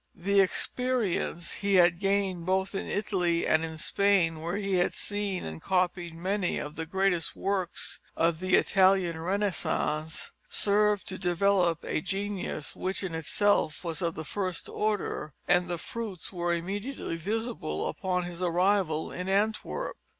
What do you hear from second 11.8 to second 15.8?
a genius which in itself was of the first order, and the